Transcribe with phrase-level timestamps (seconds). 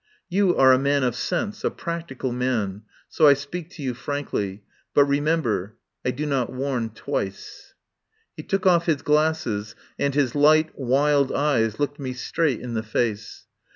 [0.29, 4.63] You are a man of sense, a practical man, so I speak to you frankly.
[4.95, 7.75] But, remember, I do not warn twice."
[8.35, 12.81] He took off his glasses, and his light, wild eyes looked me straight in the
[12.81, 13.45] face.